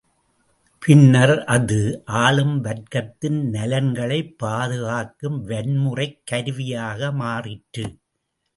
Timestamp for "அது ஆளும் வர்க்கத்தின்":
1.45-3.39